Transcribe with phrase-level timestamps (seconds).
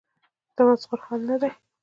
[0.55, 1.51] تمسخر حل نه دی.